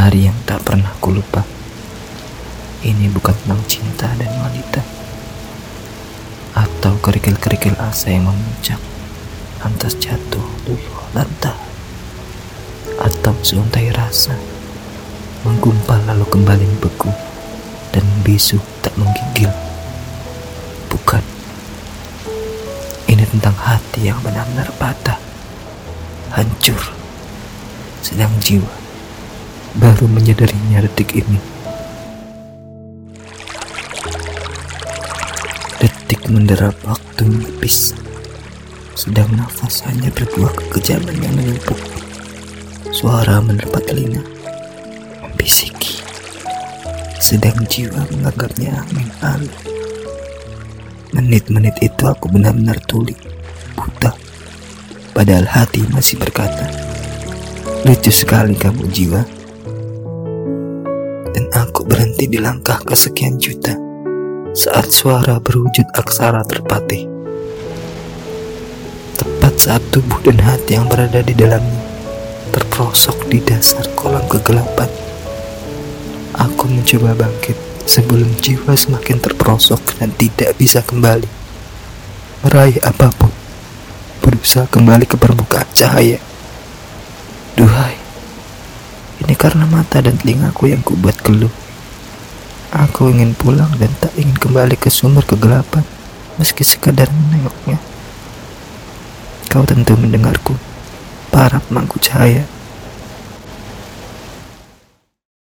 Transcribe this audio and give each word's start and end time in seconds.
Hari 0.00 0.32
yang 0.32 0.38
tak 0.48 0.64
pernah 0.64 0.96
ku 0.96 1.12
lupa. 1.12 1.44
Ini 2.80 3.12
bukan 3.12 3.36
tentang 3.44 3.60
cinta 3.68 4.08
dan 4.16 4.32
wanita. 4.40 4.80
Atau 6.56 6.96
kerikil-kerikil 7.04 7.76
asa 7.76 8.08
yang 8.08 8.24
memuncak. 8.24 8.80
Lantas 9.60 10.00
jatuh 10.00 10.40
luluh 10.64 11.04
lantah. 11.12 11.52
Atau 12.96 13.36
seuntai 13.44 13.92
rasa. 13.92 14.32
Menggumpal 15.44 16.00
lalu 16.08 16.24
kembali 16.32 16.80
beku. 16.80 17.12
Dan 17.92 18.08
bisu 18.24 18.56
tak 18.80 18.96
menggigil. 18.96 19.52
Bukan. 20.88 21.20
Ini 23.04 23.28
tentang 23.36 23.52
hati 23.52 24.08
yang 24.08 24.16
benar-benar 24.24 24.72
patah. 24.80 25.20
Hancur. 26.32 26.96
Sedang 28.00 28.32
jiwa 28.40 28.79
baru 29.78 30.10
menyadarinya 30.10 30.82
detik 30.82 31.14
ini. 31.14 31.38
Detik 35.78 36.26
menderap 36.26 36.74
waktu 36.82 37.22
menipis. 37.30 37.94
Sedang 38.98 39.30
nafas 39.38 39.86
hanya 39.86 40.10
berbuah 40.10 40.50
kekejaman 40.58 41.14
yang 41.22 41.34
menumpuk. 41.38 41.78
Suara 42.90 43.38
menerpa 43.38 43.78
telinga. 43.86 44.20
Membisiki. 45.22 46.02
Sedang 47.22 47.54
jiwa 47.70 48.02
menganggapnya 48.10 48.82
angin. 49.22 49.54
Menit-menit 51.14 51.78
itu 51.78 52.02
aku 52.06 52.26
benar-benar 52.26 52.76
tuli. 52.90 53.14
Buta. 53.78 54.12
Padahal 55.14 55.46
hati 55.46 55.86
masih 55.94 56.18
berkata. 56.18 56.66
Lucu 57.86 58.12
sekali 58.12 58.58
kamu 58.58 58.84
jiwa. 58.90 59.39
Aku 61.80 61.88
berhenti 61.88 62.28
di 62.28 62.36
langkah 62.36 62.76
kesekian 62.84 63.40
juta 63.40 63.72
saat 64.52 64.92
suara 64.92 65.40
berwujud 65.40 65.88
aksara 65.96 66.44
terpatih. 66.44 67.08
Tepat 69.16 69.54
saat 69.56 69.80
tubuh 69.88 70.20
dan 70.20 70.44
hati 70.44 70.76
yang 70.76 70.84
berada 70.92 71.24
di 71.24 71.32
dalamnya 71.32 71.80
terperosok 72.52 73.32
di 73.32 73.40
dasar 73.40 73.88
kolam 73.96 74.20
kegelapan. 74.28 74.92
Aku 76.36 76.68
mencoba 76.68 77.16
bangkit 77.16 77.56
sebelum 77.88 78.28
jiwa 78.44 78.76
semakin 78.76 79.16
terperosok 79.16 79.80
dan 79.96 80.12
tidak 80.20 80.60
bisa 80.60 80.84
kembali. 80.84 81.32
Meraih 82.44 82.76
apa 82.84 83.08
pun, 83.08 83.32
berusaha 84.20 84.68
kembali 84.68 85.08
ke 85.08 85.16
permukaan 85.16 85.72
cahaya. 85.72 86.20
Duhai, 87.56 87.96
ini 89.24 89.32
karena 89.32 89.64
mata 89.64 90.04
dan 90.04 90.20
telingaku 90.20 90.68
yang 90.68 90.84
kubuat 90.84 91.16
keluh. 91.24 91.69
Aku 92.75 93.07
ingin 93.07 93.31
pulang 93.37 93.71
dan 93.79 93.87
tak 94.03 94.11
ingin 94.19 94.35
kembali 94.35 94.75
ke 94.75 94.91
sumber 94.91 95.23
kegelapan, 95.23 95.87
meski 96.35 96.67
sekadar 96.67 97.07
menengoknya. 97.07 97.79
Kau 99.47 99.63
tentu 99.63 99.95
mendengarku, 99.95 100.59
para 101.31 101.63
pemangku 101.63 101.95
cahaya. 102.03 102.43